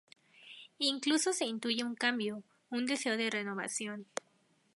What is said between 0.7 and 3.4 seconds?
Incluso se intuye un cambio, un deseo de